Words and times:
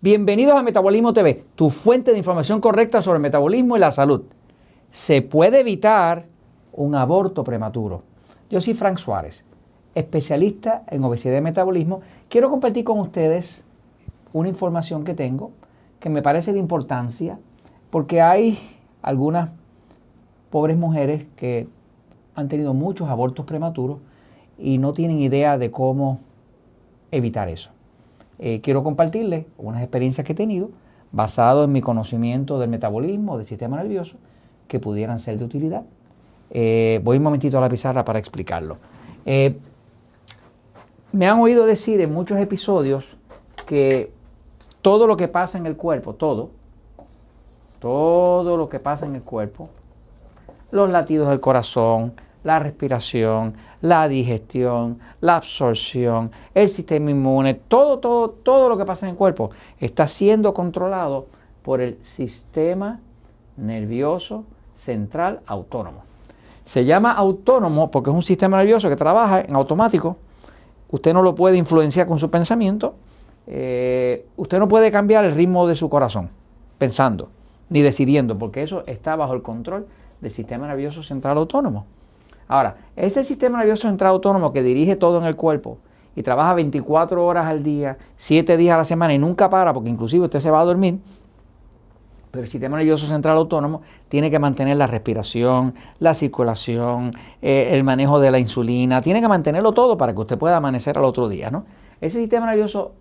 Bienvenidos 0.00 0.54
a 0.54 0.62
Metabolismo 0.62 1.12
TV, 1.12 1.44
tu 1.56 1.70
fuente 1.70 2.12
de 2.12 2.18
información 2.18 2.60
correcta 2.60 3.02
sobre 3.02 3.16
el 3.16 3.22
metabolismo 3.22 3.76
y 3.76 3.80
la 3.80 3.90
salud. 3.90 4.22
Se 4.92 5.22
puede 5.22 5.58
evitar 5.58 6.26
un 6.72 6.94
aborto 6.94 7.42
prematuro. 7.42 8.04
Yo 8.48 8.60
soy 8.60 8.74
Frank 8.74 8.98
Suárez, 8.98 9.44
especialista 9.96 10.84
en 10.86 11.02
obesidad 11.02 11.36
y 11.36 11.40
metabolismo. 11.40 12.00
Quiero 12.28 12.48
compartir 12.48 12.84
con 12.84 13.00
ustedes 13.00 13.64
una 14.32 14.48
información 14.48 15.02
que 15.02 15.14
tengo 15.14 15.50
que 15.98 16.10
me 16.10 16.22
parece 16.22 16.52
de 16.52 16.60
importancia 16.60 17.40
porque 17.90 18.20
hay 18.20 18.56
algunas 19.02 19.50
pobres 20.50 20.76
mujeres 20.76 21.26
que 21.34 21.66
han 22.36 22.46
tenido 22.46 22.72
muchos 22.72 23.08
abortos 23.08 23.44
prematuros 23.44 23.98
y 24.58 24.78
no 24.78 24.92
tienen 24.92 25.20
idea 25.20 25.58
de 25.58 25.72
cómo 25.72 26.20
evitar 27.10 27.48
eso. 27.48 27.70
Eh, 28.38 28.60
quiero 28.60 28.84
compartirles 28.84 29.46
unas 29.56 29.82
experiencias 29.82 30.24
que 30.24 30.32
he 30.32 30.36
tenido 30.36 30.70
basado 31.10 31.64
en 31.64 31.72
mi 31.72 31.80
conocimiento 31.80 32.58
del 32.58 32.70
metabolismo, 32.70 33.36
del 33.36 33.46
sistema 33.46 33.76
nervioso, 33.76 34.16
que 34.68 34.78
pudieran 34.78 35.18
ser 35.18 35.38
de 35.38 35.44
utilidad. 35.44 35.84
Eh, 36.50 37.00
voy 37.02 37.16
un 37.16 37.22
momentito 37.22 37.58
a 37.58 37.60
la 37.60 37.68
pizarra 37.68 38.04
para 38.04 38.18
explicarlo. 38.18 38.78
Eh, 39.26 39.58
me 41.12 41.26
han 41.26 41.40
oído 41.40 41.66
decir 41.66 42.00
en 42.00 42.12
muchos 42.12 42.38
episodios 42.38 43.16
que 43.66 44.12
todo 44.82 45.06
lo 45.06 45.16
que 45.16 45.28
pasa 45.28 45.58
en 45.58 45.66
el 45.66 45.76
cuerpo, 45.76 46.14
todo, 46.14 46.50
todo 47.80 48.56
lo 48.56 48.68
que 48.68 48.78
pasa 48.78 49.06
en 49.06 49.14
el 49.14 49.22
cuerpo, 49.22 49.68
los 50.70 50.90
latidos 50.90 51.28
del 51.28 51.40
corazón, 51.40 52.12
la 52.48 52.58
respiración, 52.58 53.52
la 53.82 54.08
digestión, 54.08 54.98
la 55.20 55.36
absorción, 55.36 56.30
el 56.54 56.70
sistema 56.70 57.10
inmune, 57.10 57.52
todo, 57.52 57.98
todo, 57.98 58.30
todo 58.30 58.70
lo 58.70 58.78
que 58.78 58.86
pasa 58.86 59.04
en 59.04 59.10
el 59.10 59.16
cuerpo 59.16 59.50
está 59.78 60.06
siendo 60.06 60.54
controlado 60.54 61.26
por 61.60 61.82
el 61.82 61.98
sistema 62.00 63.00
nervioso 63.58 64.44
central 64.74 65.40
autónomo. 65.44 66.04
Se 66.64 66.86
llama 66.86 67.12
autónomo 67.12 67.90
porque 67.90 68.08
es 68.08 68.16
un 68.16 68.22
sistema 68.22 68.56
nervioso 68.56 68.88
que 68.88 68.96
trabaja 68.96 69.42
en 69.42 69.54
automático. 69.54 70.16
Usted 70.90 71.12
no 71.12 71.20
lo 71.20 71.34
puede 71.34 71.58
influenciar 71.58 72.06
con 72.06 72.18
su 72.18 72.30
pensamiento. 72.30 72.94
Eh, 73.46 74.26
usted 74.38 74.58
no 74.58 74.68
puede 74.68 74.90
cambiar 74.90 75.26
el 75.26 75.34
ritmo 75.34 75.66
de 75.66 75.74
su 75.74 75.90
corazón 75.90 76.30
pensando 76.78 77.28
ni 77.68 77.82
decidiendo, 77.82 78.38
porque 78.38 78.62
eso 78.62 78.84
está 78.86 79.16
bajo 79.16 79.34
el 79.34 79.42
control 79.42 79.86
del 80.22 80.30
sistema 80.30 80.66
nervioso 80.66 81.02
central 81.02 81.36
autónomo. 81.36 81.84
Ahora, 82.48 82.76
ese 82.96 83.22
sistema 83.24 83.58
nervioso 83.58 83.86
central 83.86 84.10
autónomo 84.10 84.52
que 84.52 84.62
dirige 84.62 84.96
todo 84.96 85.18
en 85.18 85.24
el 85.24 85.36
cuerpo 85.36 85.78
y 86.16 86.22
trabaja 86.22 86.54
24 86.54 87.24
horas 87.24 87.46
al 87.46 87.62
día, 87.62 87.98
7 88.16 88.56
días 88.56 88.74
a 88.74 88.78
la 88.78 88.84
semana 88.84 89.14
y 89.14 89.18
nunca 89.18 89.48
para, 89.50 89.72
porque 89.72 89.90
inclusive 89.90 90.24
usted 90.24 90.40
se 90.40 90.50
va 90.50 90.60
a 90.60 90.64
dormir, 90.64 90.98
pero 92.30 92.44
el 92.44 92.50
sistema 92.50 92.76
nervioso 92.76 93.06
central 93.06 93.36
autónomo 93.36 93.82
tiene 94.08 94.30
que 94.30 94.38
mantener 94.38 94.76
la 94.76 94.86
respiración, 94.86 95.74
la 95.98 96.14
circulación, 96.14 97.12
eh, 97.40 97.70
el 97.72 97.84
manejo 97.84 98.20
de 98.20 98.30
la 98.30 98.38
insulina, 98.38 99.00
tiene 99.00 99.20
que 99.20 99.28
mantenerlo 99.28 99.72
todo 99.72 99.96
para 99.96 100.12
que 100.12 100.20
usted 100.20 100.38
pueda 100.38 100.56
amanecer 100.56 100.98
al 100.98 101.04
otro 101.04 101.28
día. 101.28 101.50
¿no? 101.50 101.64
Ese 102.00 102.18
sistema 102.18 102.46
nervioso 102.46 102.92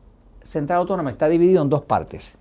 central 0.41 0.79
autónomo 0.79 1.09
está 1.09 1.27
dividido 1.27 1.61
en 1.61 1.69
dos 1.69 1.83
partes. 1.83 2.37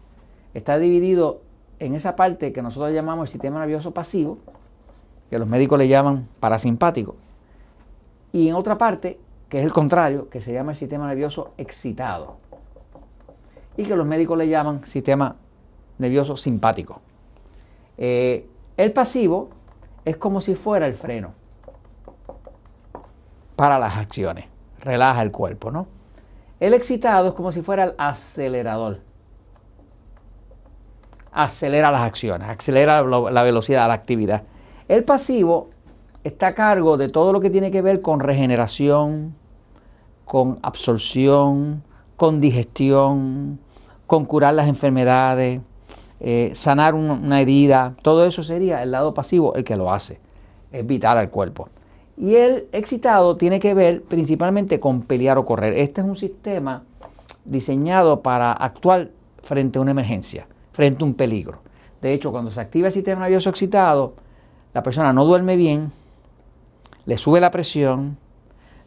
Está 0.55 0.79
dividido 0.79 1.41
en 1.79 1.95
esa 1.95 2.17
parte 2.17 2.53
que 2.53 2.63
nosotros 2.63 2.93
llamamos 2.93 3.29
el 3.29 3.33
sistema 3.33 3.61
nervioso 3.61 3.91
pasivo, 3.93 4.39
que 5.31 5.39
los 5.39 5.49
médicos 5.49 5.79
le 5.79 5.89
llaman 5.89 6.29
parasimpático, 6.41 7.17
y 8.33 8.49
en 8.49 8.55
otra 8.55 8.77
parte, 8.77 9.19
que 9.49 9.59
es 9.59 9.65
el 9.65 9.73
contrario, 9.73 10.29
que 10.29 10.41
se 10.41 10.53
llama 10.53 10.73
el 10.73 10.77
sistema 10.77 11.09
nervioso 11.09 11.53
excitado, 11.57 12.37
y 13.77 13.85
que 13.85 13.97
los 13.97 14.07
médicos 14.07 14.37
le 14.39 14.49
llaman 14.49 14.85
sistema 14.85 15.37
nervioso 15.99 16.37
simpático. 16.37 17.01
Eh, 17.99 18.49
el 18.77 18.93
pasivo 18.93 19.51
es 20.05 20.17
como 20.17 20.41
si 20.41 20.55
fuera 20.55 20.87
el 20.87 20.95
freno 20.95 21.33
para 23.57 23.79
las 23.79 23.97
acciones, 23.97 24.47
relaja 24.81 25.23
el 25.23 25.31
cuerpo, 25.31 25.71
¿no? 25.71 25.87
El 26.61 26.75
excitado 26.75 27.29
es 27.29 27.35
como 27.35 27.53
si 27.53 27.63
fuera 27.63 27.85
el 27.85 27.95
acelerador. 27.99 29.01
Acelera 31.33 31.91
las 31.91 32.03
acciones, 32.03 32.49
acelera 32.49 33.03
la 33.03 33.43
velocidad, 33.43 33.89
la 33.89 33.95
actividad. 33.95 34.43
El 34.89 35.03
pasivo 35.03 35.71
está 36.23 36.49
a 36.49 36.55
cargo 36.55 36.97
de 36.97 37.09
todo 37.09 37.33
lo 37.33 37.41
que 37.41 37.51
tiene 37.51 37.73
que 37.73 37.83
ver 37.83 38.03
con 38.03 38.21
regeneración, 38.21 39.35
con 40.25 40.59
absorción, 40.63 41.83
con 42.17 42.41
digestión, 42.41 43.59
con 44.07 44.25
curar 44.25 44.55
las 44.55 44.69
enfermedades, 44.69 45.61
eh, 46.21 46.53
sanar 46.55 46.95
una 46.95 47.41
herida. 47.41 47.97
Todo 48.03 48.27
eso 48.27 48.45
sería 48.45 48.83
el 48.83 48.93
lado 48.93 49.13
pasivo 49.13 49.55
el 49.55 49.65
que 49.65 49.77
lo 49.77 49.93
hace. 49.93 50.21
Es 50.71 50.87
vital 50.87 51.19
al 51.19 51.31
cuerpo. 51.31 51.69
Y 52.17 52.37
el 52.37 52.69
excitado 52.73 53.37
tiene 53.37 53.59
que 53.59 53.75
ver 53.75 54.03
principalmente 54.03 54.79
con 54.79 55.03
pelear 55.03 55.37
o 55.37 55.45
correr. 55.45 55.75
Este 55.75 56.01
es 56.01 56.07
un 56.07 56.17
sistema 56.17 56.85
diseñado 57.45 58.23
para 58.23 58.53
actuar 58.53 59.11
frente 59.43 59.79
a 59.79 59.83
una 59.83 59.91
emergencia, 59.91 60.47
frente 60.73 61.03
a 61.03 61.07
un 61.07 61.15
peligro. 61.15 61.59
De 62.01 62.13
hecho, 62.13 62.31
cuando 62.31 62.51
se 62.51 62.61
activa 62.61 62.87
el 62.87 62.93
sistema 62.93 63.23
nervioso 63.23 63.51
excitado, 63.51 64.15
la 64.77 64.83
persona 64.83 65.15
no 65.15 65.25
duerme 65.25 65.57
bien, 65.57 65.91
le 67.07 67.17
sube 67.17 67.41
la 67.41 67.51
presión, 67.51 68.19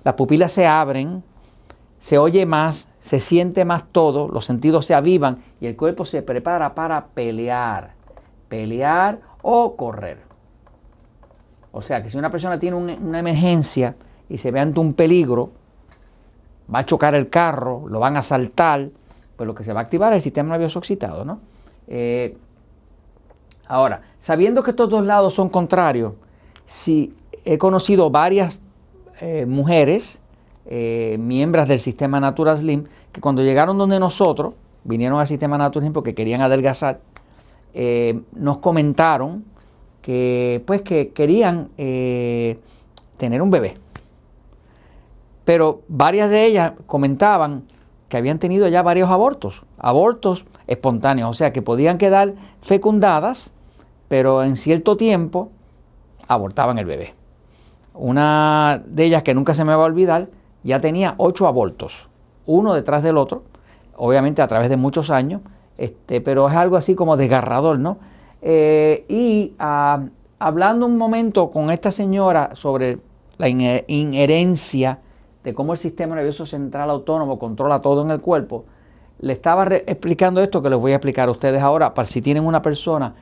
las 0.04 0.14
pupilas 0.14 0.52
se 0.52 0.68
abren, 0.68 1.24
se 1.98 2.20
oye 2.20 2.46
más, 2.46 2.88
se 3.00 3.20
siente 3.20 3.66
más 3.66 3.86
todo, 3.92 4.28
los 4.28 4.46
sentidos 4.46 4.86
se 4.86 4.94
avivan 4.94 5.44
y 5.60 5.66
el 5.66 5.76
cuerpo 5.76 6.06
se 6.06 6.22
prepara 6.22 6.76
para 6.76 7.08
pelear, 7.08 7.94
pelear 8.50 9.20
o 9.42 9.76
correr. 9.76 10.20
O 11.72 11.82
sea 11.82 12.04
que 12.04 12.12
si 12.12 12.20
una 12.20 12.30
persona 12.30 12.60
tiene 12.60 12.78
una 12.78 13.18
emergencia 13.18 13.96
y 14.30 14.38
se 14.38 14.52
ve 14.52 14.60
ante 14.60 14.80
un 14.80 14.94
peligro, 14.94 15.50
va 16.72 16.80
a 16.82 16.86
chocar 16.86 17.16
el 17.16 17.32
carro, 17.32 17.88
lo 17.88 18.00
van 18.00 18.16
a 18.16 18.20
asaltar, 18.20 18.90
pues 19.36 19.48
lo 19.48 19.56
que 19.56 19.64
se 19.64 19.74
va 19.74 19.80
a 19.80 19.84
activar 19.86 20.14
es 20.14 20.18
el 20.18 20.22
sistema 20.22 20.52
nervioso 20.52 20.78
excitado, 20.78 21.26
¿no? 21.26 21.40
Eh, 21.88 22.38
Ahora, 23.70 24.02
sabiendo 24.18 24.64
que 24.64 24.72
estos 24.72 24.90
dos 24.90 25.06
lados 25.06 25.36
son 25.36 25.48
contrarios, 25.48 26.14
si 26.66 27.14
he 27.46 27.60
conocido 27.60 28.10
varias 28.10 28.60
eh, 29.22 29.46
mujeres, 29.48 30.22
eh, 30.66 31.18
miembros 31.20 31.70
del 31.70 31.80
sistema 31.80 32.20
Natural 32.20 32.58
Slim, 32.58 32.86
que 33.12 33.22
cuando 33.22 33.44
llegaron 33.44 33.78
donde 33.78 34.00
nosotros, 34.00 34.56
vinieron 34.84 35.20
al 35.20 35.28
sistema 35.28 35.56
Natural 35.56 35.84
Slim 35.84 35.94
porque 35.94 36.16
querían 36.16 36.42
adelgazar, 36.42 37.00
eh, 37.76 38.20
nos 38.34 38.58
comentaron 38.58 39.46
que, 40.02 40.64
pues, 40.66 40.82
que 40.82 41.10
querían 41.10 41.70
tener 41.76 43.42
un 43.42 43.52
bebé. 43.52 43.76
Pero 45.46 45.82
varias 45.88 46.32
de 46.32 46.46
ellas 46.46 46.74
comentaban 46.88 47.66
que 48.08 48.18
habían 48.18 48.40
tenido 48.40 48.68
ya 48.68 48.82
varios 48.82 49.12
abortos, 49.12 49.62
abortos 49.78 50.48
espontáneos, 50.66 51.30
o 51.30 51.34
sea, 51.34 51.54
que 51.54 51.62
podían 51.62 52.00
quedar 52.00 52.34
fecundadas 52.62 53.54
pero 54.10 54.44
en 54.44 54.58
cierto 54.58 54.98
tiempo 54.98 55.52
abortaban 56.28 56.78
el 56.78 56.86
bebé. 56.86 57.14
Una 57.94 58.84
de 58.86 59.06
ellas 59.06 59.24
que 59.24 59.34
nunca 59.34 59.54
se 59.54 59.64
me 59.64 59.74
va 59.74 59.84
a 59.84 59.86
olvidar, 59.86 60.28
ya 60.64 60.82
tenía 60.82 61.16
ocho 61.18 61.48
abortos, 61.48 62.10
uno 62.46 62.74
detrás 62.74 63.04
del 63.04 63.18
otro, 63.18 63.44
obviamente 63.96 64.42
a 64.42 64.48
través 64.48 64.70
de 64.70 64.76
muchos 64.76 65.10
años, 65.10 65.42
este, 65.78 66.20
pero 66.20 66.50
es 66.50 66.56
algo 66.56 66.76
así 66.76 66.96
como 66.96 67.16
desgarrador, 67.16 67.80
¿no? 67.80 68.00
Eh, 68.42 69.06
y 69.08 69.54
ah, 69.60 70.04
hablando 70.40 70.86
un 70.86 70.98
momento 70.98 71.50
con 71.52 71.70
esta 71.70 71.92
señora 71.92 72.52
sobre 72.54 73.00
la 73.38 73.48
inherencia 73.48 75.00
de 75.44 75.54
cómo 75.54 75.74
el 75.74 75.80
sistema 75.80 76.16
nervioso 76.16 76.46
central 76.46 76.90
autónomo 76.90 77.40
controla 77.40 77.82
todo 77.82 78.02
en 78.02 78.12
el 78.12 78.20
cuerpo, 78.20 78.66
le 79.20 79.34
estaba 79.34 79.66
explicando 79.68 80.42
esto 80.42 80.62
que 80.62 80.70
les 80.70 80.80
voy 80.80 80.94
a 80.94 80.96
explicar 80.96 81.28
a 81.28 81.32
ustedes 81.32 81.62
ahora, 81.62 81.94
para 81.94 82.06
si 82.06 82.22
tienen 82.22 82.46
una 82.46 82.62
persona 82.62 83.14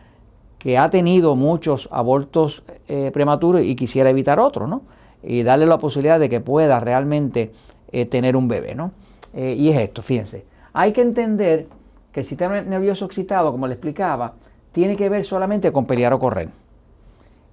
que 0.67 0.77
ha 0.77 0.89
tenido 0.89 1.37
muchos 1.37 1.87
abortos 1.93 2.61
eh, 2.89 3.09
prematuros 3.13 3.61
y 3.61 3.73
quisiera 3.77 4.09
evitar 4.09 4.37
otro, 4.37 4.67
¿no? 4.67 4.81
Y 5.23 5.43
darle 5.43 5.65
la 5.65 5.77
posibilidad 5.77 6.19
de 6.19 6.29
que 6.29 6.41
pueda 6.41 6.81
realmente 6.81 7.53
eh, 7.93 8.05
tener 8.05 8.35
un 8.35 8.49
bebé, 8.49 8.75
¿no? 8.75 8.91
Eh, 9.33 9.55
y 9.57 9.69
es 9.69 9.77
esto, 9.77 10.01
fíjense. 10.01 10.43
Hay 10.73 10.91
que 10.91 10.99
entender 10.99 11.67
que 12.11 12.19
el 12.19 12.25
sistema 12.25 12.59
nervioso 12.59 13.05
excitado, 13.05 13.49
como 13.49 13.65
le 13.65 13.75
explicaba, 13.75 14.33
tiene 14.73 14.97
que 14.97 15.07
ver 15.07 15.23
solamente 15.23 15.71
con 15.71 15.85
pelear 15.85 16.11
o 16.11 16.19
correr. 16.19 16.49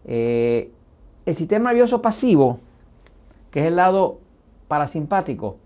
el 0.05 0.73
sistema 1.37 1.71
nervioso 1.71 2.03
pasivo, 2.03 2.59
que 3.53 3.61
es 3.61 3.67
el 3.67 3.77
lado 3.77 4.19
parasimpático, 4.67 5.59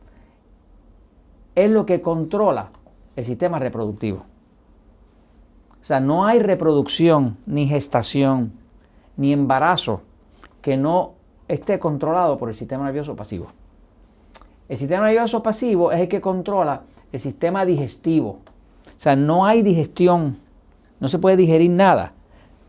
es 1.55 1.71
lo 1.71 1.87
que 1.87 2.03
controla 2.03 2.69
el 3.17 3.25
sistema 3.25 3.59
reproductivo. 3.59 4.21
O 5.81 5.85
sea, 5.85 6.01
no 6.01 6.27
hay 6.27 6.41
reproducción, 6.41 7.37
ni 7.47 7.67
gestación, 7.67 8.53
ni 9.17 9.33
embarazo 9.33 10.03
que 10.61 10.77
no 10.77 11.13
esté 11.47 11.79
controlado 11.79 12.39
por 12.39 12.49
el 12.49 12.55
sistema 12.55 12.85
nervioso 12.85 13.17
pasivo. 13.17 13.49
El 14.69 14.77
sistema 14.77 15.07
nervioso 15.07 15.43
pasivo 15.43 15.93
es 15.93 16.01
el 16.01 16.09
que 16.09 16.21
controla 16.21 16.83
el 17.11 17.21
sistema 17.21 17.65
digestivo. 17.65 18.39
O 18.87 19.01
sea, 19.01 19.17
no 19.17 19.47
hay 19.47 19.63
digestión, 19.63 20.39
no 21.01 21.09
se 21.09 21.19
puede 21.19 21.37
digerir 21.37 21.71
nada. 21.71 22.13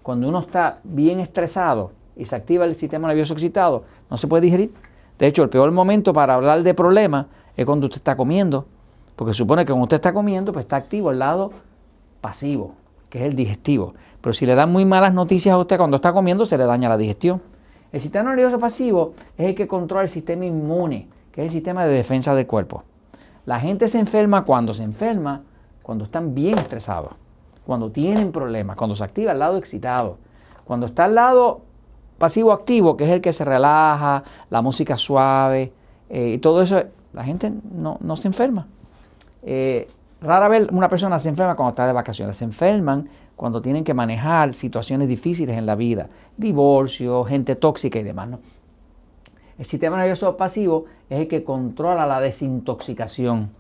Cuando 0.02 0.30
uno 0.30 0.40
está 0.40 0.80
bien 0.84 1.20
estresado 1.20 1.92
y 2.16 2.26
se 2.26 2.36
activa 2.36 2.66
el 2.66 2.76
sistema 2.76 3.08
nervioso 3.08 3.34
excitado, 3.34 3.84
no 4.10 4.18
se 4.18 4.28
puede 4.28 4.42
digerir. 4.42 4.74
De 5.18 5.28
hecho, 5.28 5.44
el 5.44 5.50
peor 5.50 5.72
momento 5.72 6.14
para 6.14 6.36
hablar 6.36 6.64
de 6.64 6.74
problemas 6.74 7.26
es 7.58 7.66
cuando 7.66 7.88
usted 7.88 7.98
está 7.98 8.16
comiendo, 8.16 8.66
porque 9.18 9.34
supone 9.34 9.66
que 9.66 9.74
cuando 9.74 9.84
usted 9.84 9.98
está 9.98 10.14
comiendo, 10.14 10.54
pues 10.54 10.64
está 10.64 10.78
activo 10.78 11.12
el 11.12 11.20
lado 11.20 11.52
pasivo, 12.22 12.76
que 13.10 13.20
es 13.20 13.26
el 13.26 13.36
digestivo. 13.36 13.94
Pero 14.22 14.34
si 14.34 14.46
le 14.46 14.56
dan 14.56 14.72
muy 14.72 14.86
malas 14.86 15.14
noticias 15.14 15.54
a 15.54 15.58
usted 15.58 15.78
cuando 15.78 15.96
está 15.96 16.14
comiendo, 16.14 16.46
se 16.46 16.58
le 16.58 16.66
daña 16.66 16.90
la 16.90 16.98
digestión. 16.98 17.42
El 17.92 18.02
sistema 18.02 18.30
nervioso 18.30 18.60
pasivo 18.60 19.14
es 19.38 19.48
el 19.48 19.56
que 19.56 19.68
controla 19.68 20.04
el 20.04 20.10
sistema 20.10 20.46
inmune, 20.46 21.08
que 21.32 21.42
es 21.42 21.48
el 21.48 21.52
sistema 21.52 21.86
de 21.86 21.94
defensa 21.94 22.36
del 22.36 22.46
cuerpo. 22.46 22.84
La 23.46 23.60
gente 23.60 23.88
se 23.88 24.00
enferma 24.00 24.44
cuando 24.44 24.74
se 24.74 24.84
enferma, 24.84 25.42
cuando 25.82 26.04
están 26.04 26.36
bien 26.36 26.58
estresados, 26.60 27.14
cuando 27.66 27.90
tienen 27.90 28.32
problemas, 28.32 28.76
cuando 28.76 28.96
se 28.96 29.04
activa 29.04 29.32
el 29.32 29.40
lado 29.40 29.58
excitado, 29.58 30.18
cuando 30.66 30.86
está 30.86 31.06
al 31.06 31.16
lado 31.16 31.62
pasivo 32.20 32.52
activo, 32.52 32.96
que 32.96 33.06
es 33.06 33.10
el 33.10 33.22
que 33.22 33.34
se 33.34 33.44
relaja, 33.44 34.24
la 34.52 34.62
música 34.62 34.98
suave, 34.98 35.72
eh, 36.10 36.34
y 36.36 36.38
todo 36.38 36.62
eso, 36.62 36.84
la 37.14 37.24
gente 37.24 37.52
no, 37.72 37.98
se 38.18 38.28
enferma. 38.28 38.68
Eh, 39.42 39.88
rara 40.22 40.48
vez 40.48 40.68
una 40.72 40.90
persona 40.90 41.20
se 41.20 41.30
enferma 41.30 41.56
cuando 41.56 41.70
está 41.70 41.88
de 41.88 41.94
vacaciones, 41.94 42.38
se 42.38 42.46
enferman 42.46 43.10
cuando 43.36 43.62
tienen 43.62 43.84
que 43.84 43.94
manejar 43.94 44.54
situaciones 44.54 45.08
difíciles 45.08 45.58
en 45.58 45.66
la 45.66 45.76
vida, 45.76 46.10
divorcio, 46.36 47.24
gente 47.24 47.56
tóxica 47.56 48.00
y 48.00 48.04
demás. 48.04 48.30
El 49.58 49.66
sistema 49.66 49.98
nervioso 49.98 50.38
pasivo 50.38 50.86
es 51.10 51.20
el 51.20 51.28
que 51.28 51.44
controla 51.44 52.06
la 52.06 52.20
desintoxicación. 52.22 53.52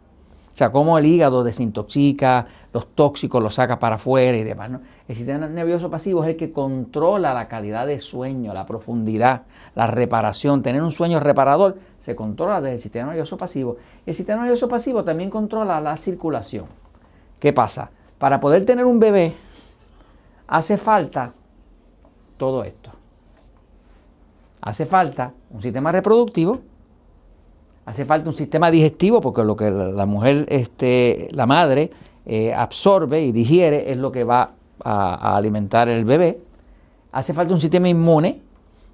O 0.54 0.58
sea, 0.60 0.72
cómo 0.72 0.98
el 0.98 1.06
hígado 1.06 1.44
desintoxica, 1.44 2.48
los 2.74 2.88
tóxicos 2.96 3.42
los 3.42 3.56
saca 3.56 3.80
para 3.80 3.96
afuera 3.96 4.38
y 4.38 4.44
demás. 4.44 4.72
El 5.08 5.16
sistema 5.16 5.48
nervioso 5.48 5.90
pasivo 5.90 6.24
es 6.24 6.32
el 6.32 6.36
que 6.36 6.52
controla 6.52 7.34
la 7.34 7.48
calidad 7.48 7.88
de 7.88 8.00
sueño, 8.00 8.54
la 8.54 8.66
profundidad, 8.66 9.44
la 9.76 9.88
reparación. 9.88 10.62
Tener 10.62 10.82
un 10.82 10.92
sueño 10.92 11.20
reparador 11.20 11.78
se 12.00 12.16
controla 12.16 12.62
desde 12.62 12.76
el 12.76 12.82
sistema 12.82 13.08
nervioso 13.08 13.38
pasivo. 13.38 13.78
El 14.06 14.14
sistema 14.14 14.42
nervioso 14.42 14.68
pasivo 14.68 15.04
también 15.04 15.30
controla 15.30 15.80
la 15.80 15.96
circulación. 15.96 16.66
¿Qué 17.40 17.54
pasa? 17.54 17.92
Para 18.18 18.40
poder 18.40 18.66
tener 18.66 18.86
un 18.86 19.00
bebé, 19.00 19.36
hace 20.48 20.78
falta 20.78 21.34
todo 22.38 22.64
esto. 22.64 22.92
Hace 24.62 24.86
falta 24.86 25.32
un 25.52 25.62
sistema 25.62 25.92
reproductivo, 25.92 26.60
hace 27.90 28.06
falta 28.06 28.30
un 28.30 28.36
sistema 28.36 28.70
digestivo, 28.70 29.20
porque 29.20 29.44
lo 29.44 29.56
que 29.56 29.72
la 29.72 30.06
mujer, 30.06 30.46
este, 30.50 31.28
la 31.32 31.48
madre, 31.48 31.90
eh, 32.28 32.54
absorbe 32.54 33.24
y 33.24 33.32
digiere 33.32 33.92
es 33.92 33.98
lo 33.98 34.12
que 34.12 34.24
va 34.24 34.52
a, 34.84 35.36
alimentar 35.36 35.90
el 35.90 36.06
bebé. 36.06 36.40
Hace 37.12 37.34
falta 37.34 37.52
un 37.52 37.60
sistema 37.60 37.90
inmune 37.90 38.42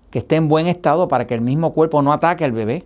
que 0.10 0.20
esté 0.20 0.38
en 0.38 0.48
buen 0.48 0.68
estado 0.68 1.10
para 1.10 1.28
que 1.28 1.34
el 1.34 1.42
mismo 1.42 1.74
cuerpo 1.74 2.02
no 2.02 2.14
ataque 2.14 2.46
al 2.46 2.54
bebé 2.54 2.86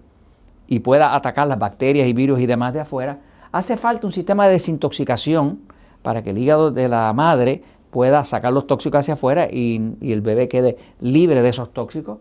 y 0.66 0.80
pueda 0.80 1.14
atacar 1.14 1.46
las 1.46 1.60
bacterias 1.60 2.08
y 2.08 2.14
virus 2.14 2.40
y 2.40 2.48
demás 2.48 2.74
de 2.74 2.80
afuera. 2.80 3.20
Hace 3.52 3.78
falta 3.78 4.08
un 4.08 4.14
sistema 4.14 4.48
de 4.48 4.54
desintoxicación 4.54 5.60
para 6.02 6.24
que 6.24 6.32
el 6.32 6.40
hígado 6.40 6.72
de 6.72 6.88
la 6.88 7.14
madre 7.14 7.62
pueda 7.92 8.26
sacar 8.26 8.52
los 8.52 8.66
tóxicos 8.66 9.02
hacia 9.02 9.14
afuera 9.14 9.48
y, 9.52 9.96
el 10.02 10.22
bebé 10.22 10.48
quede 10.48 10.76
libre 11.02 11.44
de 11.44 11.50
esos 11.50 11.72
tóxicos. 11.72 12.18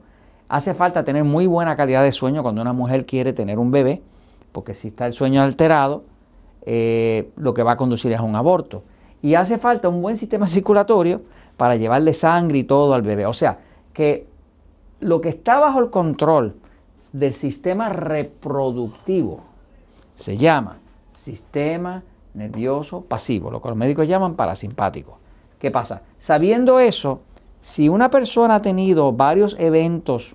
Hace 0.48 0.72
falta 0.74 1.04
tener 1.04 1.24
muy 1.24 1.46
buena 1.46 1.76
calidad 1.76 2.02
de 2.02 2.12
sueño 2.12 2.42
cuando 2.42 2.62
una 2.62 2.72
mujer 2.72 3.04
quiere 3.04 3.32
tener 3.32 3.58
un 3.58 3.70
bebé, 3.70 4.02
porque 4.52 4.74
si 4.74 4.88
está 4.88 5.06
el 5.06 5.12
sueño 5.12 5.42
alterado, 5.42 6.04
eh, 6.62 7.30
lo 7.36 7.54
que 7.54 7.62
va 7.62 7.72
a 7.72 7.76
conducir 7.76 8.12
es 8.12 8.20
un 8.20 8.34
aborto. 8.34 8.82
Y 9.20 9.34
hace 9.34 9.58
falta 9.58 9.88
un 9.88 10.00
buen 10.00 10.16
sistema 10.16 10.48
circulatorio 10.48 11.20
para 11.56 11.76
llevarle 11.76 12.14
sangre 12.14 12.58
y 12.58 12.64
todo 12.64 12.94
al 12.94 13.02
bebé. 13.02 13.26
O 13.26 13.34
sea, 13.34 13.58
que 13.92 14.26
lo 15.00 15.20
que 15.20 15.28
está 15.28 15.58
bajo 15.60 15.80
el 15.80 15.90
control 15.90 16.56
del 17.12 17.32
sistema 17.32 17.88
reproductivo 17.88 19.40
se 20.16 20.36
llama 20.36 20.78
sistema 21.12 22.02
nervioso 22.34 23.02
pasivo, 23.02 23.50
lo 23.50 23.60
que 23.60 23.68
los 23.68 23.76
médicos 23.76 24.08
llaman 24.08 24.34
parasimpático. 24.34 25.18
¿Qué 25.58 25.70
pasa? 25.70 26.02
Sabiendo 26.18 26.78
eso, 26.78 27.22
si 27.60 27.88
una 27.88 28.10
persona 28.10 28.56
ha 28.56 28.62
tenido 28.62 29.12
varios 29.12 29.56
eventos 29.58 30.34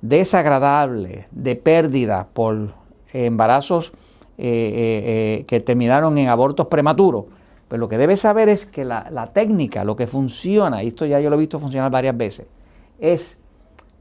desagradables 0.00 1.26
de 1.30 1.56
pérdida 1.56 2.28
por 2.32 2.72
embarazos 3.12 3.92
eh, 4.38 4.46
eh, 4.48 5.40
eh, 5.40 5.44
que 5.46 5.60
terminaron 5.60 6.16
en 6.16 6.28
abortos 6.28 6.66
prematuros, 6.68 7.26
pues 7.68 7.78
lo 7.78 7.88
que 7.88 7.98
debe 7.98 8.16
saber 8.16 8.48
es 8.48 8.66
que 8.66 8.84
la, 8.84 9.08
la, 9.10 9.32
técnica, 9.32 9.84
lo 9.84 9.94
que 9.96 10.06
funciona, 10.06 10.82
y 10.82 10.88
esto 10.88 11.06
ya 11.06 11.20
yo 11.20 11.30
lo 11.30 11.36
he 11.36 11.38
visto 11.38 11.58
funcionar 11.58 11.90
varias 11.90 12.16
veces, 12.16 12.46
es 12.98 13.38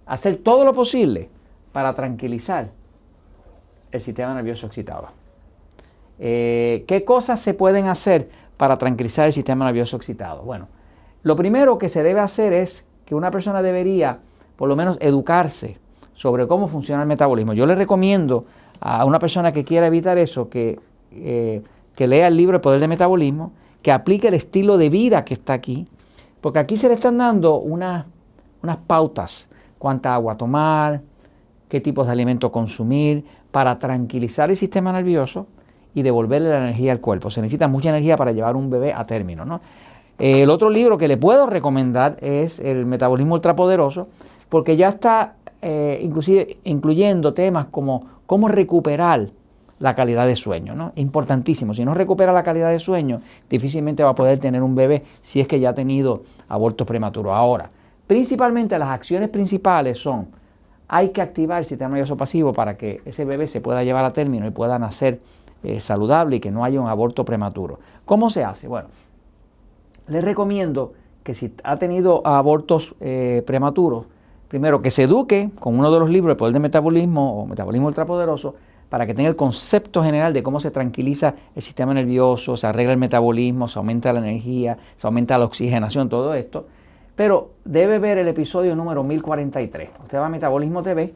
hacer 0.05 0.37
todo 0.37 0.63
lo 0.63 0.73
posible 0.73 1.29
para 1.71 1.93
tranquilizar 1.93 2.71
el 3.91 4.01
sistema 4.01 4.33
nervioso 4.33 4.65
excitado. 4.67 5.09
¿Qué 6.17 7.03
cosas 7.05 7.39
se 7.39 7.53
pueden 7.53 7.87
hacer 7.87 8.29
para 8.57 8.77
tranquilizar 8.77 9.27
el 9.27 9.33
sistema 9.33 9.65
nervioso 9.65 9.95
excitado? 9.95 10.43
Bueno, 10.43 10.67
lo 11.23 11.35
primero 11.35 11.77
que 11.77 11.89
se 11.89 12.03
debe 12.03 12.19
hacer 12.19 12.53
es 12.53 12.85
que 13.05 13.15
una 13.15 13.31
persona 13.31 13.61
debería 13.61 14.19
por 14.55 14.69
lo 14.69 14.75
menos 14.75 14.97
educarse 15.01 15.77
sobre 16.13 16.47
cómo 16.47 16.67
funciona 16.67 17.01
el 17.01 17.07
metabolismo. 17.07 17.53
Yo 17.53 17.65
le 17.65 17.75
recomiendo 17.75 18.45
a 18.81 19.05
una 19.05 19.19
persona 19.19 19.51
que 19.51 19.63
quiera 19.63 19.87
evitar 19.87 20.17
eso 20.17 20.49
que, 20.49 20.79
eh, 21.11 21.61
que 21.95 22.07
lea 22.07 22.27
el 22.27 22.37
libro 22.37 22.57
El 22.57 22.61
Poder 22.61 22.79
del 22.79 22.89
Metabolismo, 22.89 23.53
que 23.81 23.91
aplique 23.91 24.27
el 24.27 24.33
estilo 24.33 24.77
de 24.77 24.89
vida 24.89 25.23
que 25.23 25.33
está 25.33 25.53
aquí, 25.53 25.87
porque 26.41 26.59
aquí 26.59 26.77
se 26.77 26.87
le 26.87 26.93
están 26.93 27.17
dando 27.17 27.55
unas, 27.55 28.05
unas 28.61 28.77
pautas, 28.77 29.49
cuánta 29.77 30.13
agua 30.13 30.37
tomar, 30.37 31.01
qué 31.69 31.79
tipos 31.79 32.05
de 32.05 32.11
alimentos 32.11 32.51
consumir, 32.51 33.23
para 33.51 33.79
tranquilizar 33.79 34.49
el 34.49 34.57
sistema 34.57 34.91
nervioso 34.91 35.47
y 35.93 36.01
devolverle 36.01 36.49
la 36.49 36.57
energía 36.59 36.91
al 36.91 36.99
cuerpo. 36.99 37.29
Se 37.29 37.41
necesita 37.41 37.67
mucha 37.67 37.89
energía 37.89 38.15
para 38.17 38.31
llevar 38.31 38.55
un 38.55 38.69
bebé 38.69 38.93
a 38.93 39.05
término. 39.05 39.45
¿no? 39.45 39.61
El 40.19 40.49
otro 40.49 40.69
libro 40.69 40.97
que 40.97 41.07
le 41.07 41.15
puedo 41.15 41.47
recomendar 41.47 42.17
es 42.19 42.59
El 42.59 42.85
Metabolismo 42.85 43.35
Ultrapoderoso, 43.35 44.09
porque 44.49 44.75
ya 44.75 44.89
está 44.89 45.35
eh, 45.61 45.99
inclusive 46.01 46.57
incluyendo 46.65 47.33
temas 47.33 47.67
como 47.71 48.05
cómo 48.25 48.47
recuperar 48.47 49.29
la 49.79 49.95
calidad 49.95 50.27
de 50.27 50.35
sueño, 50.35 50.75
¿no? 50.75 50.91
Importantísimo. 50.95 51.73
Si 51.73 51.85
no 51.85 51.93
recupera 51.93 52.33
la 52.33 52.43
calidad 52.43 52.69
de 52.69 52.79
sueño, 52.79 53.21
difícilmente 53.49 54.03
va 54.03 54.09
a 54.09 54.15
poder 54.15 54.37
tener 54.39 54.61
un 54.61 54.75
bebé 54.75 55.03
si 55.21 55.39
es 55.39 55.47
que 55.47 55.59
ya 55.59 55.69
ha 55.69 55.73
tenido 55.73 56.23
abortos 56.49 56.85
prematuros. 56.85 57.33
Ahora, 57.33 57.69
principalmente 58.05 58.77
las 58.77 58.89
acciones 58.89 59.29
principales 59.29 59.97
son, 59.97 60.27
hay 60.89 61.09
que 61.09 61.21
activar 61.21 61.59
el 61.59 61.65
sistema 61.65 61.91
nervioso 61.91 62.17
pasivo 62.17 62.51
para 62.51 62.75
que 62.75 63.01
ese 63.05 63.23
bebé 63.23 63.47
se 63.47 63.61
pueda 63.61 63.83
llevar 63.83 64.03
a 64.03 64.11
término 64.11 64.45
y 64.45 64.51
pueda 64.51 64.77
nacer 64.79 65.19
eh, 65.63 65.79
saludable 65.79 66.37
y 66.37 66.39
que 66.39 66.51
no 66.51 66.63
haya 66.65 66.81
un 66.81 66.87
aborto 66.87 67.23
prematuro. 67.23 67.79
¿Cómo 68.05 68.29
se 68.29 68.43
hace? 68.43 68.67
Bueno, 68.67 68.89
les 70.09 70.23
recomiendo 70.23 70.93
que 71.23 71.33
si 71.33 71.53
ha 71.63 71.77
tenido 71.77 72.25
abortos 72.25 72.95
eh, 72.99 73.43
prematuros, 73.45 74.05
primero 74.47 74.81
que 74.81 74.91
se 74.91 75.03
eduque 75.03 75.51
con 75.59 75.77
uno 75.77 75.91
de 75.91 75.99
los 75.99 76.09
libros, 76.09 76.31
El 76.31 76.37
Poder 76.37 76.53
del 76.53 76.61
Metabolismo 76.61 77.41
o 77.41 77.45
Metabolismo 77.45 77.87
Ultrapoderoso, 77.87 78.55
para 78.89 79.05
que 79.05 79.13
tenga 79.13 79.29
el 79.29 79.35
concepto 79.35 80.03
general 80.03 80.33
de 80.33 80.41
cómo 80.41 80.59
se 80.59 80.71
tranquiliza 80.71 81.35
el 81.55 81.61
sistema 81.61 81.93
nervioso, 81.93 82.57
se 82.57 82.65
arregla 82.65 82.93
el 82.93 82.99
metabolismo, 82.99 83.67
se 83.67 83.77
aumenta 83.77 84.11
la 84.11 84.19
energía, 84.19 84.77
se 84.97 85.05
aumenta 85.05 85.37
la 85.37 85.45
oxigenación, 85.45 86.09
todo 86.09 86.33
esto. 86.33 86.65
Pero 87.15 87.51
debe 87.65 87.99
ver 87.99 88.17
el 88.17 88.27
episodio 88.27 88.75
número 88.75 89.03
1043. 89.03 89.89
Usted 90.01 90.17
va 90.17 90.25
a 90.25 90.29
Metabolismo 90.29 90.81
TV. 90.81 91.13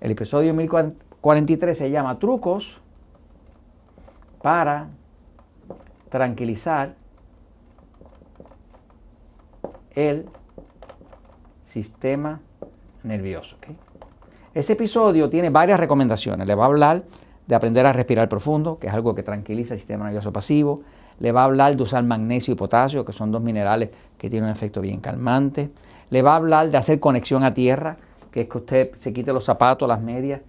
El 0.00 0.10
episodio 0.10 0.52
1043 0.54 1.78
se 1.78 1.90
llama 1.90 2.18
Trucos 2.18 2.80
para 4.42 4.88
tranquilizar 6.08 6.96
el 9.94 10.26
sistema 11.64 12.40
nervioso. 13.02 13.56
Ese 14.54 14.74
episodio 14.74 15.30
tiene 15.30 15.50
varias 15.50 15.80
recomendaciones. 15.80 16.46
Le 16.46 16.54
va 16.54 16.64
a 16.64 16.66
hablar 16.66 17.02
de 17.46 17.54
aprender 17.54 17.86
a 17.86 17.92
respirar 17.92 18.28
profundo, 18.28 18.78
que 18.78 18.86
es 18.86 18.92
algo 18.92 19.14
que 19.14 19.22
tranquiliza 19.22 19.74
el 19.74 19.80
sistema 19.80 20.04
nervioso 20.04 20.32
pasivo. 20.32 20.82
Le 21.18 21.32
va 21.32 21.42
a 21.42 21.44
hablar 21.44 21.76
de 21.76 21.82
usar 21.82 22.04
magnesio 22.04 22.52
y 22.52 22.56
potasio, 22.56 23.04
que 23.04 23.12
son 23.12 23.32
dos 23.32 23.42
minerales 23.42 23.90
que 24.18 24.28
tienen 24.28 24.48
un 24.48 24.52
efecto 24.52 24.80
bien 24.80 25.00
calmante. 25.00 25.70
Le 26.10 26.22
va 26.22 26.32
a 26.32 26.36
hablar 26.36 26.70
de 26.70 26.76
hacer 26.76 27.00
conexión 27.00 27.44
a 27.44 27.54
tierra, 27.54 27.96
que 28.30 28.42
es 28.42 28.48
que 28.48 28.58
usted 28.58 28.94
se 28.96 29.12
quite 29.12 29.32
los 29.32 29.44
zapatos, 29.44 29.88
las 29.88 30.00
medias 30.00 30.40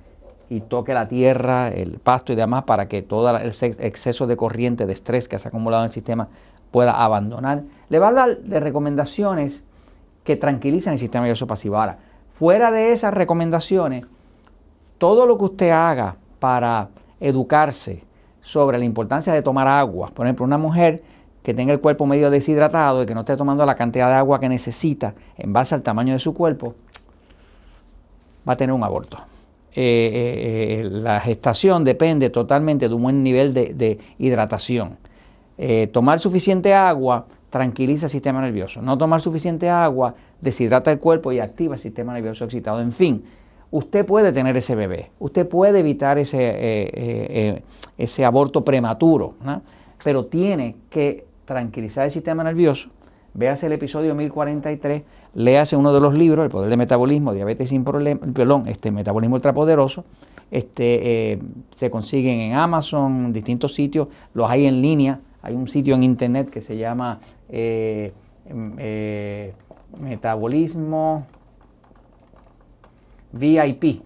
y 0.49 0.61
toque 0.61 0.93
la 0.93 1.07
tierra, 1.07 1.69
el 1.69 1.99
pasto 1.99 2.33
y 2.33 2.35
demás 2.35 2.63
para 2.63 2.87
que 2.87 3.01
todo 3.01 3.35
el 3.37 3.47
exceso 3.79 4.27
de 4.27 4.35
corriente, 4.35 4.85
de 4.85 4.93
estrés 4.93 5.27
que 5.27 5.39
se 5.39 5.47
ha 5.47 5.49
acumulado 5.49 5.83
en 5.83 5.87
el 5.87 5.93
sistema 5.93 6.27
pueda 6.71 6.91
abandonar. 6.91 7.63
Le 7.93 7.99
va 7.99 8.07
a 8.07 8.09
hablar 8.09 8.39
de 8.39 8.59
recomendaciones 8.59 9.63
que 10.23 10.35
tranquilizan 10.35 10.93
el 10.93 10.99
sistema 10.99 11.25
nervioso 11.25 11.45
pasivo. 11.45 11.77
Ahora, 11.77 11.99
fuera 12.31 12.71
de 12.71 12.91
esas 12.91 13.13
recomendaciones, 13.13 14.03
todo 14.97 15.27
lo 15.27 15.37
que 15.37 15.43
usted 15.43 15.69
haga 15.69 16.15
para 16.39 16.89
educarse 17.19 18.03
sobre 18.41 18.79
la 18.79 18.85
importancia 18.85 19.31
de 19.31 19.43
tomar 19.43 19.67
agua. 19.67 20.09
Por 20.11 20.25
ejemplo, 20.25 20.43
una 20.43 20.57
mujer 20.57 21.03
que 21.43 21.53
tenga 21.53 21.71
el 21.71 21.79
cuerpo 21.79 22.07
medio 22.07 22.31
deshidratado 22.31 23.03
y 23.03 23.05
que 23.05 23.13
no 23.13 23.19
esté 23.19 23.37
tomando 23.37 23.63
la 23.63 23.75
cantidad 23.75 24.07
de 24.07 24.15
agua 24.15 24.39
que 24.39 24.49
necesita 24.49 25.13
en 25.37 25.53
base 25.53 25.75
al 25.75 25.83
tamaño 25.83 26.13
de 26.13 26.19
su 26.19 26.33
cuerpo, 26.33 26.73
va 28.49 28.53
a 28.53 28.57
tener 28.57 28.73
un 28.73 28.83
aborto. 28.83 29.17
Eh, 29.75 29.83
eh, 29.83 30.81
eh, 30.81 30.89
la 30.89 31.19
gestación 31.19 31.83
depende 31.83 32.31
totalmente 32.31 32.89
de 32.89 32.95
un 32.95 33.03
buen 33.03 33.21
nivel 33.21 33.53
de, 33.53 33.99
hidratación. 34.17 34.97
tomar 35.91 36.17
suficiente 36.17 36.73
agua 36.73 37.27
tranquiliza 37.53 38.07
el 38.07 38.09
sistema 38.09 38.41
nervioso. 38.41 38.81
No 38.81 38.97
tomar 38.97 39.21
suficiente 39.21 39.69
agua 39.69 40.15
deshidrata 40.41 40.91
el 40.91 40.97
cuerpo 40.97 41.31
y 41.31 41.39
activa 41.39 41.75
el 41.75 41.79
sistema 41.79 42.11
nervioso 42.11 42.45
excitado. 42.45 42.81
En 42.81 42.91
fin, 42.91 43.23
usted 43.69 44.07
puede 44.07 44.31
tener 44.31 44.57
ese 44.57 44.73
bebé, 44.73 45.11
usted 45.19 45.47
puede 45.47 45.81
evitar 45.81 46.17
ese, 46.17 47.61
ese 47.95 48.25
aborto 48.25 48.65
prematuro, 48.65 49.35
pero 50.03 50.25
tiene 50.25 50.77
que 50.89 51.27
tranquilizar 51.45 52.05
el 52.05 52.11
sistema 52.11 52.43
nervioso. 52.43 52.89
Véase 53.35 53.67
el 53.67 53.73
episodio 53.73 54.15
1043 54.15 55.03
léase 55.35 55.75
uno 55.75 55.93
de 55.93 55.99
los 55.99 56.13
libros, 56.13 56.43
El 56.43 56.51
poder 56.51 56.69
del 56.69 56.77
metabolismo, 56.77 57.33
diabetes 57.33 57.69
sin 57.69 57.83
problema, 57.83 58.21
perdón, 58.33 58.67
este 58.67 58.91
metabolismo 58.91 59.35
ultrapoderoso. 59.35 60.05
Este, 60.51 61.31
eh, 61.31 61.39
se 61.75 61.89
consiguen 61.89 62.39
en 62.39 62.53
Amazon, 62.53 63.33
distintos 63.33 63.73
sitios, 63.73 64.07
los 64.33 64.49
hay 64.49 64.67
en 64.67 64.81
línea. 64.81 65.19
Hay 65.43 65.55
un 65.55 65.67
sitio 65.67 65.93
en 65.95 66.03
internet 66.03 66.49
que 66.49 66.61
se 66.61 66.77
llama 66.77 67.19
eh, 67.49 68.13
em, 68.45 68.75
eh, 68.79 69.53
Metabolismo 69.99 71.25
VIP, 73.33 74.01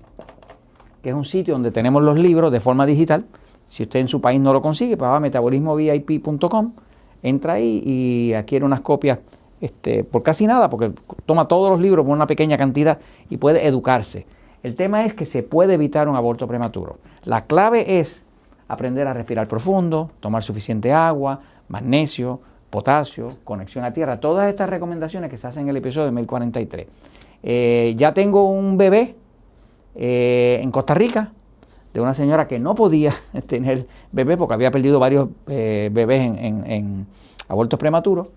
que 1.02 1.10
es 1.10 1.16
un 1.16 1.24
sitio 1.24 1.54
donde 1.54 1.72
tenemos 1.72 2.04
los 2.04 2.18
libros 2.18 2.52
de 2.52 2.60
forma 2.60 2.86
digital. 2.86 3.26
Si 3.70 3.84
usted 3.84 4.00
en 4.00 4.08
su 4.08 4.20
país 4.20 4.42
no 4.42 4.52
lo 4.52 4.62
consigue, 4.62 4.98
pues 4.98 5.10
va 5.10 5.18
a 5.18 5.20
metabolismovip.com, 5.20 6.74
entra 7.22 7.54
ahí 7.54 7.82
y 7.86 8.34
adquiere 8.34 8.66
unas 8.66 8.82
copias 8.82 9.20
este, 9.62 10.04
por 10.04 10.24
casi 10.24 10.48
nada, 10.48 10.70
porque 10.70 10.92
toma 11.26 11.48
todos 11.48 11.70
los 11.70 11.80
libros 11.80 12.06
por 12.06 12.16
una 12.16 12.28
pequeña 12.28 12.58
cantidad 12.58 13.00
y 13.30 13.38
puede 13.38 13.66
educarse. 13.66 14.26
El 14.64 14.76
tema 14.76 15.06
es 15.06 15.14
que 15.14 15.26
se 15.26 15.44
puede 15.44 15.76
evitar 15.76 16.10
un 16.10 16.16
aborto 16.16 16.48
prematuro. 16.48 16.98
La 17.26 17.46
clave 17.46 18.00
es 18.00 18.26
aprender 18.68 19.08
a 19.08 19.14
respirar 19.14 19.48
profundo, 19.48 20.12
tomar 20.20 20.44
suficiente 20.44 20.92
agua, 20.94 21.40
magnesio, 21.68 22.42
potasio, 22.70 23.30
conexión 23.44 23.86
a 23.86 23.94
tierra, 23.94 24.20
todas 24.20 24.50
estas 24.50 24.70
recomendaciones 24.70 25.30
que 25.30 25.38
se 25.38 25.48
hacen 25.48 25.64
en 25.64 25.70
el 25.70 25.78
episodio 25.78 26.06
de 26.06 26.12
1043. 26.12 26.88
Eh, 27.44 27.94
ya 27.98 28.14
tengo 28.14 28.50
un 28.50 28.78
bebé 28.78 29.16
eh, 29.96 30.60
en 30.62 30.72
Costa 30.72 30.94
Rica 30.94 31.32
de 31.94 32.02
una 32.02 32.14
señora 32.14 32.48
que 32.48 32.60
no 32.60 32.76
podía 32.76 33.14
tener 33.48 33.88
bebé 34.12 34.38
porque 34.38 34.54
había 34.54 34.72
perdido 34.72 35.00
varios 35.00 35.30
eh, 35.48 35.90
bebés 35.92 36.22
en 36.22 37.08
abortos 37.48 37.80
prematuros 37.80 38.28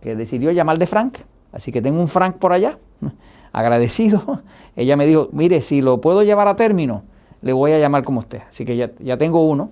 que 0.00 0.14
decidió 0.14 0.50
llamar 0.52 0.78
de 0.78 0.86
Frank, 0.86 1.18
así 1.52 1.72
que 1.72 1.82
tengo 1.82 2.00
un 2.00 2.08
Frank 2.08 2.36
por 2.36 2.52
allá, 2.52 2.78
agradecido. 3.52 4.42
Ella 4.76 4.96
me 4.96 5.06
dijo, 5.06 5.28
mire, 5.32 5.60
si 5.62 5.82
lo 5.82 6.00
puedo 6.00 6.22
llevar 6.22 6.48
a 6.48 6.56
término, 6.56 7.02
le 7.42 7.52
voy 7.52 7.72
a 7.72 7.78
llamar 7.78 8.04
como 8.04 8.20
usted. 8.20 8.42
Así 8.48 8.64
que 8.64 8.76
ya, 8.76 8.90
ya 8.98 9.16
tengo 9.16 9.46
uno, 9.46 9.70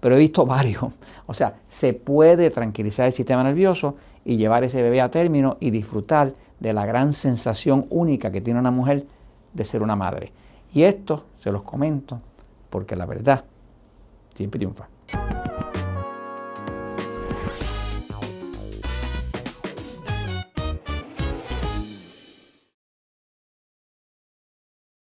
pero 0.00 0.16
he 0.16 0.18
visto 0.18 0.46
varios. 0.46 0.84
O 1.26 1.34
sea, 1.34 1.56
se 1.68 1.92
puede 1.92 2.50
tranquilizar 2.50 3.06
el 3.06 3.12
sistema 3.12 3.42
nervioso 3.42 3.96
y 4.24 4.36
llevar 4.36 4.64
ese 4.64 4.82
bebé 4.82 5.00
a 5.00 5.10
término 5.10 5.56
y 5.60 5.70
disfrutar 5.70 6.34
de 6.60 6.72
la 6.72 6.86
gran 6.86 7.12
sensación 7.12 7.86
única 7.90 8.30
que 8.30 8.40
tiene 8.40 8.60
una 8.60 8.70
mujer 8.70 9.04
de 9.52 9.64
ser 9.64 9.82
una 9.82 9.96
madre. 9.96 10.32
Y 10.72 10.82
esto 10.82 11.24
se 11.38 11.52
los 11.52 11.62
comento 11.62 12.18
porque 12.70 12.96
la 12.96 13.06
verdad 13.06 13.44
siempre 14.34 14.58
triunfa. 14.58 14.88